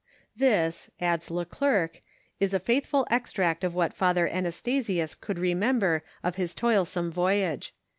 This, 0.35 0.89
adds 0.99 1.29
le 1.29 1.45
Glercq, 1.45 2.01
is 2.39 2.55
a 2.55 2.59
faithful 2.59 3.05
extract 3.11 3.63
of 3.63 3.75
what 3.75 3.93
Father 3.93 4.27
Anastasius 4.27 5.13
could 5.13 5.37
remember 5.37 6.01
of 6.23 6.37
his 6.37 6.55
toilsome 6.55 7.11
voyage. 7.11 7.71